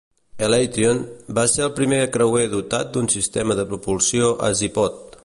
[0.45, 1.01] "Elation"
[1.39, 4.99] va ser el primer creuer dotat d'un sistema de propulsió Azipod.